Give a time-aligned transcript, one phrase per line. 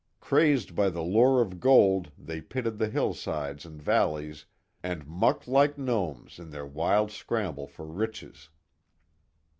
[0.19, 4.47] Crazed by the lure of gold they pitted the hillsides and valleys
[4.81, 8.49] and mucked like gnomes in their wild scramble for riches.